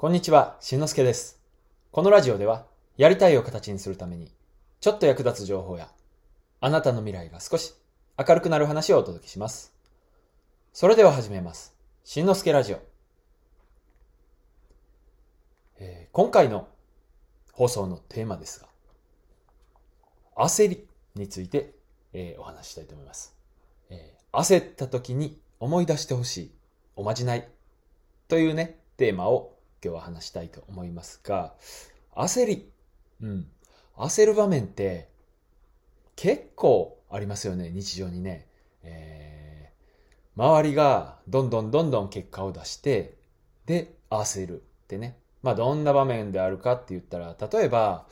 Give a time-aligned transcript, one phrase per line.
[0.00, 1.38] こんにちは、しんのすけです。
[1.92, 2.64] このラジオでは、
[2.96, 4.32] やりたいを形にするために、
[4.80, 5.90] ちょっと役立つ情報や、
[6.62, 7.74] あなたの未来が少し
[8.16, 9.74] 明るくなる話をお届けします。
[10.72, 11.76] それでは始めます。
[12.02, 12.80] しんのすけラジオ。
[15.80, 16.66] えー今回の
[17.52, 18.68] 放送のテーマですが、
[20.34, 21.74] 焦りについて、
[22.14, 23.36] えーお話したいと思います。
[23.90, 26.50] えー焦った時に思い出してほしい
[26.96, 27.46] おまじない
[28.28, 31.54] というね、テーマを今日は話したいと思いますが、
[32.14, 32.70] 焦り。
[33.22, 33.46] うん。
[33.96, 35.08] 焦る場面って
[36.16, 38.46] 結構ありますよね、日常にね。
[38.82, 39.50] えー
[40.40, 43.18] 周りがどんどんどんどん結果を出して、
[43.66, 45.18] で、焦るってね。
[45.42, 48.06] まあ、どんな場面であるかって言ったら、例えば、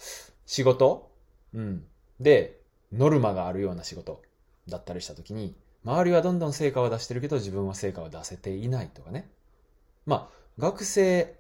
[0.44, 1.10] 仕事
[1.54, 1.84] うん。
[2.20, 2.60] で、
[2.92, 4.20] ノルマがあるような仕事
[4.68, 9.30] だったりしたときに、周りはどんどん成果を出してるけど、自分は成果を出せていないとかね。
[10.04, 11.37] まあ、学生、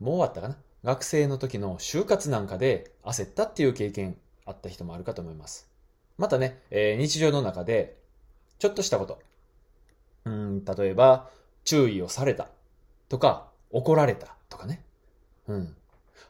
[0.00, 0.56] もう終わったかな？
[0.84, 5.68] 学生の時の就活なんかで焦ったっていう経験あった人もあるかと思います。
[6.18, 7.96] またね、えー日常の中で、
[8.58, 9.20] ちょっとしたこと。
[10.26, 11.30] うん、例えば、
[11.64, 12.48] 注意をされた
[13.08, 14.84] とか、怒られたとかね。
[15.48, 15.76] うん。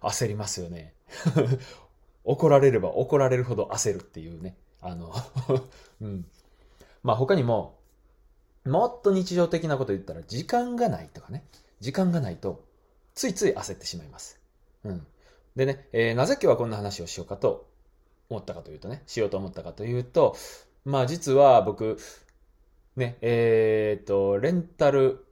[0.00, 0.94] 焦りますよね。
[2.24, 4.56] 怒られれば怒られるほど焦るっていうね。
[4.80, 5.12] あの、
[6.00, 6.26] うん。
[7.02, 7.78] まあ他にも、
[8.64, 11.44] もっと日常的なこと言ったら時間がないとかね。
[11.80, 12.64] 時間がないと、
[13.14, 14.40] ついつい焦ってしまいます。
[14.84, 15.06] うん。
[15.56, 17.68] でね、えーなぜ今日はこんな話をしようかと
[18.28, 20.36] 思ったかというとね、しようと思ったかというと、
[20.84, 21.98] まあ実は僕、
[22.96, 25.24] ね、えーと、レンタル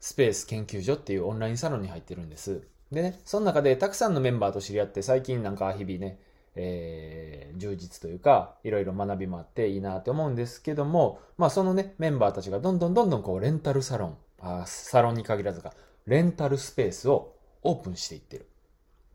[0.00, 2.62] スペース研究所っていうオンラインサロンに入ってるんです。
[2.92, 6.18] でね、その中でたくさんのメンバーと知り合って、最近なんか日々ね、
[6.56, 15.72] えー充実というか、いろいろ学びもあっていいなと思うんですけども、まあそのね、メンバーたちがどんどんどんどんこう、レンタルサロン、あサロンに限らずか、
[16.08, 18.48] レンタルスペースをオープンしていってる。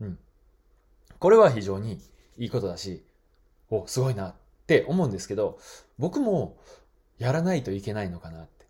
[0.02, 0.20] うん。
[1.20, 2.00] これは非常に
[2.38, 3.04] いいことだし、
[3.70, 4.34] お、すごいなっ
[4.68, 5.60] て思うんですけど、
[5.98, 6.58] 僕も
[7.18, 8.66] やらないといけないのかなって。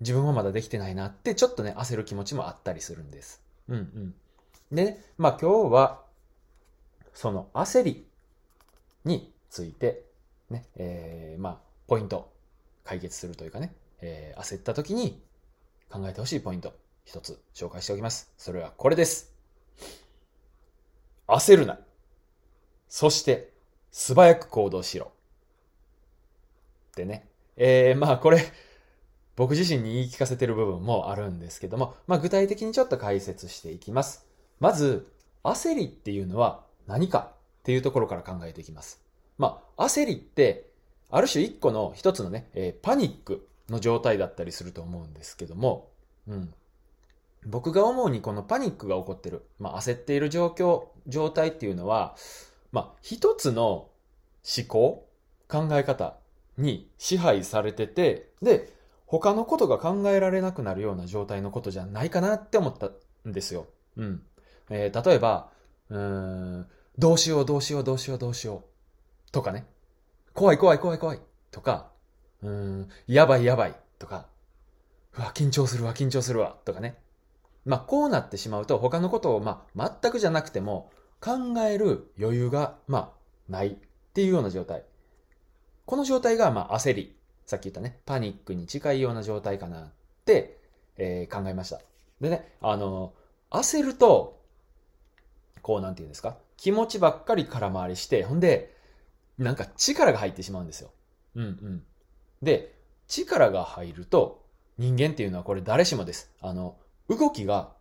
[0.00, 3.42] 自分はまだできてないなって、ちょっとね、焦る気持ちもあったりするんです。
[3.68, 4.14] うんうん。
[4.70, 6.02] でね、まあ今日は、
[7.14, 8.06] その焦り
[9.04, 10.04] について、
[10.50, 12.30] ね、えー、まあ、ポイント、
[12.84, 15.22] 解決するというかね、えー焦った時に
[15.88, 16.74] 考えてほしいポイント、
[17.04, 18.32] 一つ紹介しておきます。
[18.36, 19.32] それはこれです。
[21.26, 21.78] 焦るな。
[22.88, 23.52] そして、
[23.90, 25.12] 素早く行動しろ。
[26.92, 27.28] ってね。
[27.56, 28.42] えー、まあこれ、
[29.36, 34.26] 僕自身に言い聞かせてる部分もあるんですけども、まあ具体的にちょっと解説していきます。
[34.60, 35.10] まず、
[35.42, 39.00] 焦りっていうのは何かっていうところから考えていきます。
[39.38, 40.70] まあ、焦りって、
[41.10, 45.90] ある種一個の一つのね、えーパニックの状態だったりすると思うんですけども、
[46.28, 46.54] うん。
[47.44, 52.16] 僕が思うにこのパニックが起こってる、まあ焦っている状況、状態っていうのは、
[52.70, 53.88] まあ一つの
[54.44, 55.08] 思考、
[55.48, 56.16] 考え方
[56.56, 58.72] に支配されてて、で、
[59.06, 62.90] 他のことが考えられなくなるような状態のことじゃないかなって思った
[63.28, 63.66] んですよ。
[63.96, 64.22] うん。
[64.70, 65.50] えー例えば、
[65.90, 65.98] うー
[66.60, 66.66] ん、
[66.98, 68.64] どうしようどうしようどうしようどうしよ
[69.28, 69.32] う。
[69.32, 69.66] とかね。
[70.32, 71.20] 怖い怖い怖い怖い。
[71.50, 71.90] とか、
[72.42, 73.74] うーん、やばいやばい。
[73.98, 74.28] とか、
[75.16, 76.56] うわ、緊張するわ、緊張するわ。
[76.64, 76.96] とかね。
[77.64, 80.90] まあ、こうなってしまうと、他のことを、まあ、全くじゃなくても、
[81.20, 83.10] 考える余裕が、まあ、
[83.48, 83.76] ないっ
[84.12, 84.84] ていうような状態。
[85.86, 87.16] この状態が、まあ、焦り。
[87.46, 89.92] さっき言ったね、パニックに近いような状態かなっ
[90.24, 90.58] て、
[90.96, 91.80] えー考えました。
[92.20, 93.14] でね、あの、
[93.50, 94.40] 焦ると、
[95.60, 96.38] こうなんて言うんですか？
[96.56, 98.74] 気持ちばっかり空回りして、ほんで、
[99.38, 100.90] なんか力が入ってしまうんですよ。
[101.34, 101.82] うんうん。
[102.42, 102.74] で、
[103.08, 104.44] 力が入ると、
[104.78, 106.30] 人間っていうのはこれ誰しもです。
[106.40, 106.76] あの、
[107.08, 107.72] 動きが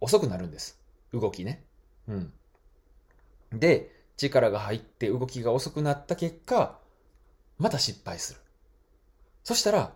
[0.00, 0.80] 遅くなるんです。
[1.12, 1.64] 動きね。
[2.08, 2.32] うん。
[3.52, 6.78] で、力が入って動きが遅くなった結果、
[7.58, 8.40] また失敗する。
[9.42, 9.92] そしたら、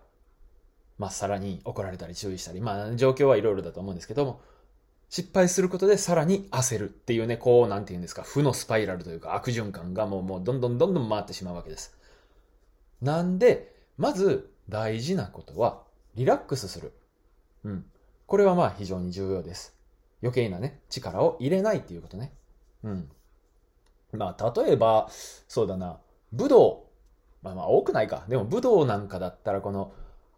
[0.99, 4.41] まあ、さらに怒られたり注意したり、まあ、状況はいろいろだと思うんですけども、
[5.09, 11.97] 失敗することでさらに焦るっていうね、こう、なんて言うんですか、負のスパイラルというか悪循環がもう、もうどんどんどんどん回ってしまうわけです。
[13.01, 15.83] なんで、まず大事なことは、
[16.15, 16.93] リラックスする。
[17.65, 17.87] うん。
[18.27, 19.75] これはまあ非常に重要です。
[20.23, 22.33] 余計なね、力を入れないっていうことね。
[22.83, 23.11] うん。
[24.13, 25.99] まあ、例えば、そうだな、
[26.33, 26.87] 武道。
[27.43, 28.25] まあまあ多くないか。
[28.29, 29.93] でも武道なんかだったら、この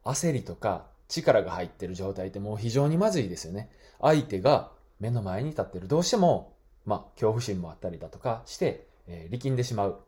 [0.04, 3.70] 焦りとか力が入ってる状態ってもう非常にまずいですよね。
[4.00, 5.86] 相手が目の前に立ってる。
[5.86, 10.00] どうしても、まあ、恐怖心もあったりだとかして、えー力んでしまう。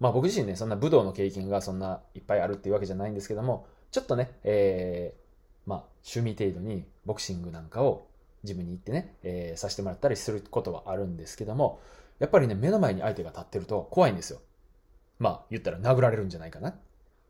[0.00, 5.23] まあ僕自身ね、そんな武道の経験がそんないっぱいあるっていうわけじゃないんですけども、ちょっとね、えー
[5.66, 8.06] まあ趣味程度にボクシングなんかを
[8.44, 11.80] ジムに行ってね、えー、させてもらったりすることはあるんですけども、
[12.18, 14.40] やっぱりね、目の前に相手が立ってると怖いんですよ。
[15.18, 16.74] まあ、言ったら殴られるんじゃないかな。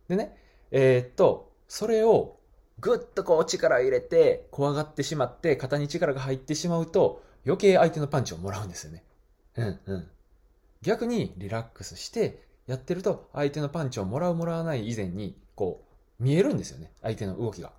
[0.08, 0.36] でね、
[0.70, 2.36] えー、っと、それを
[2.80, 9.04] ぐっとこう力を入れて、怖がってしまって、肩に力が入ってしまうと、余計相手のパンチをもらうんですよね。
[9.56, 10.08] うんうん。
[10.82, 15.84] 逆にリラックスしてやってると、相手のパンチをもらうもらわない以前に、こ
[16.20, 16.92] う、見えるんですよね。
[17.02, 17.72] 相手の動きが。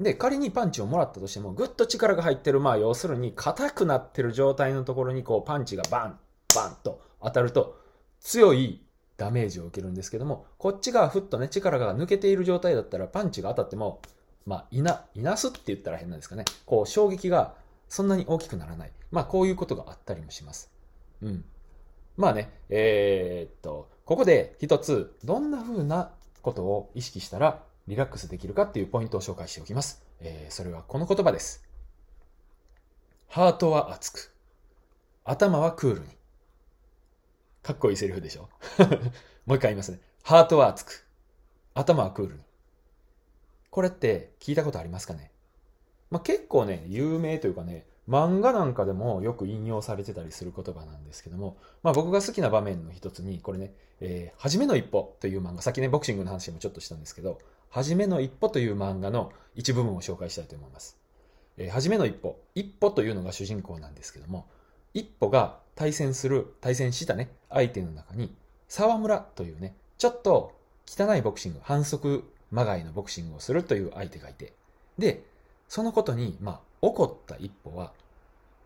[0.00, 6.18] で、仮にパンチをもらったとしても、ぐっと力が入ってる、まあ要するに硬くなってる状態のところにこうパンチがバン、
[6.54, 7.78] バンと当たると、
[8.20, 8.84] 強い
[9.16, 14.00] ダメージを受けるんですけども、こっちがふっとね、力が抜けている状態だったら、パンチが当たっても、
[14.46, 16.44] まあ、いな、いなすって言ったら変なんですかね。
[16.66, 17.54] こう、衝撃が
[17.88, 18.92] そんなに大きくならない。
[19.10, 20.72] まあ、こういうことがあったりもします。
[21.22, 21.44] うん。
[22.16, 26.10] まあね、えー、っと、ここで一つ、どんな風な
[26.42, 30.02] ことを意識したらリラックスできるかっていうポイントを紹介しておきます。
[30.20, 31.64] えー、それはこの言葉です。
[33.28, 34.34] ハートは熱く、
[35.24, 36.06] 頭はクールに。
[37.62, 38.48] かっこいいセリフでしょ？
[39.46, 40.00] もう一回言いますね。
[40.22, 41.06] ハートは熱く、
[41.74, 42.40] 頭はクールに。
[43.70, 45.30] これって聞いたことありますかね？
[46.10, 57.40] まあ、結構ね、有名というかね、漫画なんかでもよく引用されてたりする言葉なんですけども、まあ僕が好きな場面の一つに、これね、えー、はじめの一歩という漫画、さっきね、ボクシングの話もちょっとしたんですけど、
[57.74, 60.96] はじめの一歩という漫画の一部分を紹介したいと思います。
[61.56, 64.46] えー、はじめの一歩、一歩というのが主人公なんですけども、
[64.92, 68.32] 一歩が対戦する、対戦したね、相手の中に、
[68.68, 70.52] 沢村というね、ちょっと
[70.86, 72.22] 汚いボクシング、反則
[72.52, 74.52] まがいのボクシングをするという相手がいて、
[74.96, 75.24] で、
[75.66, 77.90] そのことに、まあ、怒った一歩は、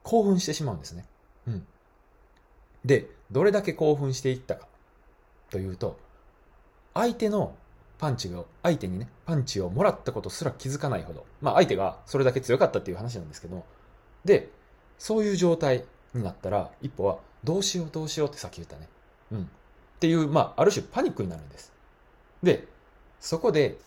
[0.02, 1.06] 興奮してしまうんですね。
[1.46, 1.66] うん。
[2.84, 4.68] で、どれだけ興奮していったか
[5.48, 5.98] というと、
[6.92, 7.56] 相手の
[7.98, 13.64] パンチが、相手にね、パンチをもらったことすら気づかないほど、まあ相手がそれだけ強かったっていう話なんですけど、
[14.24, 14.50] で、
[14.98, 15.84] そういう状態
[16.14, 18.88] になったら、一歩は、どうしようどうしようってさっき言ったね。
[19.32, 19.42] うん。
[19.42, 19.44] っ
[20.00, 21.72] ていう、まあ、ある種パニックになるんです。
[22.42, 22.66] で、
[23.20, 23.78] そこで、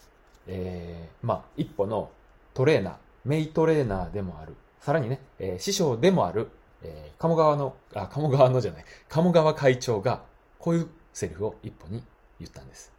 [0.47, 2.11] えー、まあ、一歩の
[2.53, 6.49] トレーナー、メイトレーナーでもある、さらにね、えー、師匠でもある、
[6.83, 10.23] えー、鴨川の、あ、鴨川のじゃない、鴨川会長が、
[10.59, 12.03] こういうセリフを一歩に
[12.39, 12.91] 言ったんです。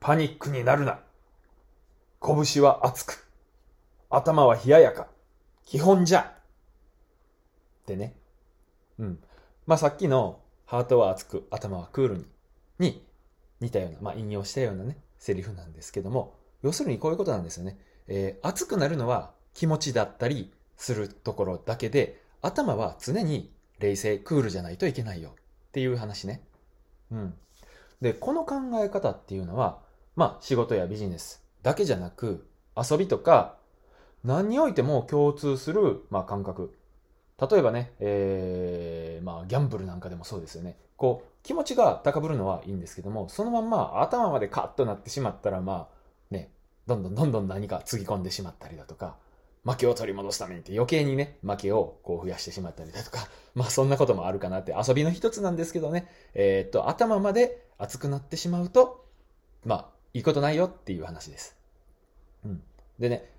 [0.00, 1.00] パニックになるな。
[2.20, 3.26] 拳は熱く。
[4.10, 5.08] 頭は冷ややか。
[5.64, 6.20] 基本じゃ。
[7.82, 8.14] ってね。
[8.98, 9.18] うん。
[9.66, 12.26] まあ、さっきの、ハートは熱く、頭はクールに、
[12.78, 13.06] に
[13.60, 17.78] 似たような、まあ、引用したようなね、セリフなんですけども、要するにこういうことなんですよね。
[18.06, 25.32] えー、熱くなるのは気持ちだったりするところだけで、頭は常に冷静、クールじゃないといけないよっ
[25.72, 26.42] ていう話ね。
[27.10, 27.34] うん。
[28.00, 29.80] で、この考え方っていうのは、
[30.18, 32.44] まあ仕事やビジネスだけじゃなく、
[32.76, 33.54] 遊びとか、
[34.24, 36.76] 何においても共通する、まあ、感覚。
[37.40, 40.76] 例えばね、えー、まあギャンブルなんかでもそうですよね。
[40.96, 46.50] こう、気持ちが高ぶるのはいいんですけども、そのまんま頭までカッとなってしまったら、まあ、ね、
[46.88, 49.14] どんどんどんどん何かつぎ込んでしまったりだとか、
[49.64, 59.04] 負けを取り戻すためにって余計にね、負けをこう増やしてしまったりだとか、まあそんなこともあるかなって遊びの一つなんですけどね、えー、っと、頭まで熱くなってしまうと、
[59.64, 61.56] まあ、いいことないよっていう話です。
[62.44, 62.60] うん。
[62.98, 63.30] でね、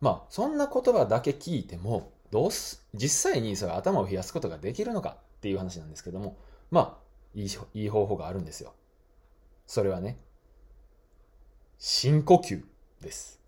[0.00, 6.36] まあ、そんな言葉だけ聞いても、どうす、実際にそれ頭を冷やすことができるのかっていう話なんですけども、
[6.70, 6.98] まあ、
[7.34, 8.72] いい、いい方法があるんですよ。
[9.66, 10.16] それはね、
[11.78, 12.62] 深呼吸
[13.00, 13.40] です。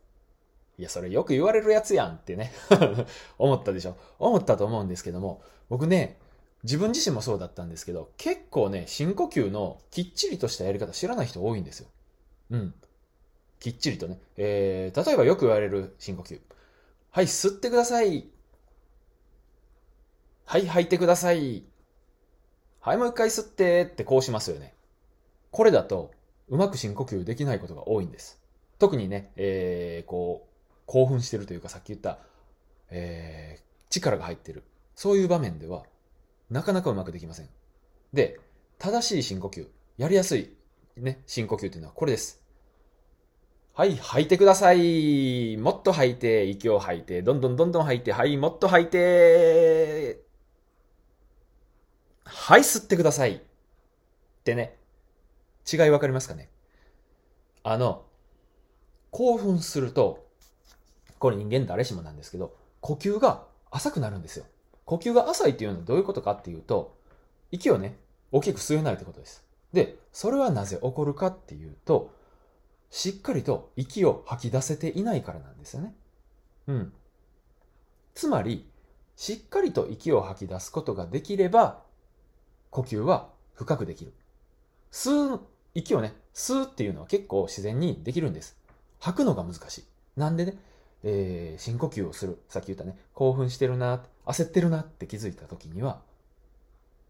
[0.77, 2.51] いや、それよく言われるやつやんってね
[3.39, 3.97] 思ったでしょ。
[4.19, 6.19] 思ったと思うんですけども、僕ね、
[6.65, 11.87] 自分自身もそうだったんですけど、結構ね、深呼吸のきっちりとしたやり方知らない人多いんですよ。
[12.51, 12.75] うん。
[13.61, 14.21] きっちりとね。
[14.37, 16.41] えー、例えばよく言われる深呼吸。
[17.11, 18.29] はい、吸ってください。
[20.45, 21.65] はい、吐いてください。
[22.81, 24.75] はい、もう一回吸ってってこうしますよね。
[25.51, 26.11] これだと、
[26.49, 28.39] うまく深呼吸できないことが多いんです。
[28.79, 32.19] 特にね、えー、こう、興奮してるというかさっき言った、
[32.91, 34.65] えー、力が入ってる。
[34.95, 35.85] そういう場面では、
[36.51, 37.49] なかなかうまくできません。
[38.13, 38.39] で、
[38.79, 40.55] 正しい深呼吸、やりやすい、
[40.97, 42.43] ね、深呼吸というのはこれです。
[43.73, 45.57] はい、吐いてください。
[45.57, 50.23] もっと吐いて、息を吐いて、どんどんどんどん吐いて、はい、もっと吐いて、
[52.23, 53.35] はい、吸ってください。
[53.35, 53.41] っ
[54.45, 54.79] てね、
[55.71, 56.51] 違いわかりますかね？
[57.65, 58.05] あの、
[59.11, 60.29] 興奮すると、
[61.19, 64.45] これ人間誰しもなんですけど、呼吸が浅くなるんですよ。
[64.85, 66.97] 呼吸が浅いっていうのはどういうことかっていうと、
[67.51, 67.97] 息をね、
[68.31, 69.45] 大きく吸えないってことです。
[69.75, 72.15] で、それはなぜ起こるかっていうと、
[72.91, 75.95] しっかりと息を吐き出せていないからなんですよね。
[76.69, 76.93] うん。
[78.15, 78.71] つまり、
[79.17, 81.83] しっかりと息を吐き出すことができれば、
[82.71, 84.15] 呼吸は深くできる。
[84.93, 85.41] 吸う、
[85.75, 88.57] 息をね、吸うっていうのは結構自然にできるんです。
[89.01, 89.85] 吐くのが難しい。
[90.17, 90.57] なんでね、
[91.03, 92.41] えー、深呼吸をする。
[92.49, 96.01] さっき言ったね、興奮してるな、焦ってるなって気づいた時には、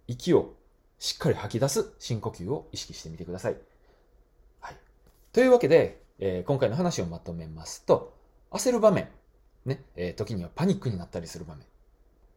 [0.07, 0.55] 息を
[0.99, 3.57] しっかり吐き出す深呼吸を意識してみてください。
[4.61, 4.77] はい。
[5.33, 8.15] というわけで、えー、今回の話をまとめますと、
[8.51, 9.09] 焦る場面、
[9.65, 11.65] ね、えー、時にはパニックになったりする場面。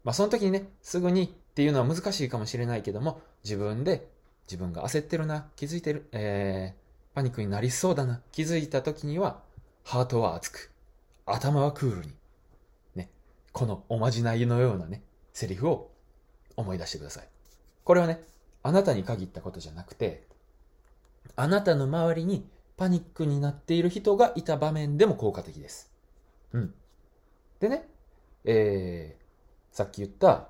[0.04, 4.10] まあ、その時にね、すぐにっていうのは難しいかもしれないけども、自分で
[4.48, 9.44] 自分が焦ってるな、気づいてる、えー、パニックになりそうだな、気づいた時には、
[9.84, 10.72] ハートは熱く、
[11.26, 12.14] 頭はクールに、
[12.96, 13.10] ね、
[13.52, 15.92] このおまじないのようなね、セリフを
[16.56, 17.28] 思い出してください。
[17.84, 18.22] これはね、
[18.68, 20.28] あなたに限ったことじゃなくて、
[21.38, 25.90] あなたの周りにパニックになっている人がいた場面でも効果的です。
[26.52, 26.74] うん。
[27.62, 27.88] でね、
[28.44, 30.50] えー、さっき言った、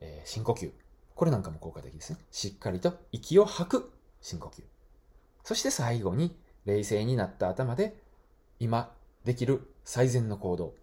[0.00, 0.70] えー、深呼吸。
[1.16, 2.20] これなんかも効果的ですね。
[2.30, 4.62] しっかりと息を吐く深呼吸。
[5.42, 8.00] そして最後に、冷静になった頭で、
[8.60, 8.92] 今
[9.24, 10.74] できる最善の行動、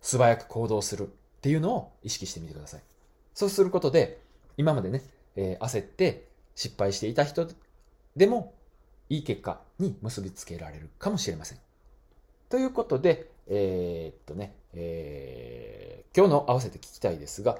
[0.00, 1.10] 素早く行動するっ
[1.42, 2.82] ていうのを意識してみてください。
[3.34, 4.22] そうすることで、
[4.56, 5.02] 今までね、
[5.36, 7.48] えー、焦って失敗していた人
[8.16, 8.54] でも
[9.08, 11.58] いい結果に結びつけられるかもしれません。
[12.48, 17.58] ということで、えー、っとね、えー、今日の合わせて聞きたいですが、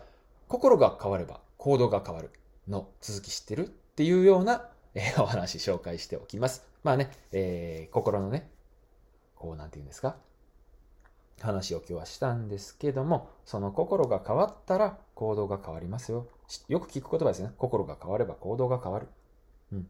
[0.49, 2.31] 心が変われば行動が変わる
[2.69, 6.65] の続き知ってるっていうような、えー、お話紹介しておきます。
[6.83, 8.49] まあね、えー、心のね、
[9.35, 10.17] こうなんて言うんですか、
[11.41, 16.27] 話を今日はしたんですけども、その心が変わったら行動が変わりますよ。
[16.69, 17.53] よく聞く言葉ですね。
[17.59, 19.09] 心が変われば行動が変わる。
[19.73, 19.89] うん。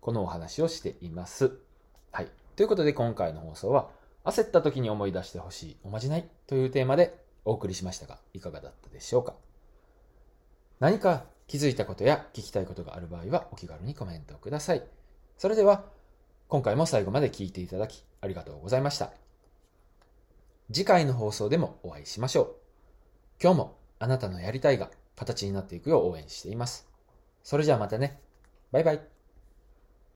[0.00, 1.58] このお話をしています。
[2.12, 2.28] はい。
[2.54, 3.88] ということで今回の放送は、
[4.24, 9.34] 焦った時に思い出してほしいおまじないというテーマでお送りしましたが、いかがだったでしょうか？
[10.80, 14.82] 何か気づいたことや聞きたいことがある場合はお気軽にコメントください。
[15.38, 15.84] それでは、
[16.48, 19.12] 今回も最後まで聞いていただきありがとうございました。
[20.72, 22.54] 次回の放送でもお会いしましょう。
[23.40, 26.86] 今日もあなたのやりたいが形になっていくよう応援しています。
[27.42, 28.20] それじゃあまたね。
[28.70, 29.15] バイバイ。